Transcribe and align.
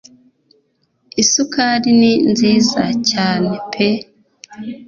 isukari 1.21 1.89
ni 1.99 2.13
nziza 2.31 2.83
cyane 3.09 3.51
pe 3.71 3.87